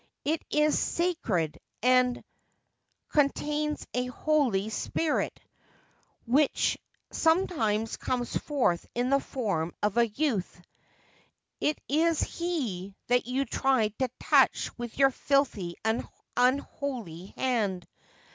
It 0.25 0.41
is 0.49 0.79
sacred, 0.79 1.59
and 1.83 2.23
contains 3.09 3.85
a 3.93 4.07
holy 4.07 4.69
spirit, 4.69 5.39
which 6.25 6.79
sometimes 7.11 7.97
comes 7.97 8.35
forth 8.35 8.83
in 8.95 9.11
the 9.11 9.19
form 9.19 9.75
of 9.83 9.97
a 9.97 10.07
youth. 10.07 10.59
It 11.59 11.77
is 11.87 12.19
he 12.21 12.95
that 13.09 13.27
you 13.27 13.45
tried 13.45 13.95
to 13.99 14.09
touch 14.19 14.75
with 14.75 14.97
your 14.97 15.11
filthy 15.11 15.75
and 15.85 16.07
unholy 16.35 17.27
hand. 17.37 17.85